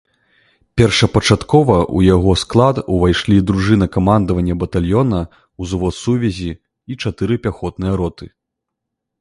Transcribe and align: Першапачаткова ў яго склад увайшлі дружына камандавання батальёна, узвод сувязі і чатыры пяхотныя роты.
Першапачаткова 0.79 1.75
ў 1.97 2.15
яго 2.15 2.31
склад 2.43 2.79
увайшлі 2.95 3.37
дружына 3.51 3.89
камандавання 3.97 4.57
батальёна, 4.63 5.19
узвод 5.65 5.93
сувязі 6.03 6.51
і 6.57 6.93
чатыры 7.05 7.35
пяхотныя 7.45 7.93
роты. 8.03 8.25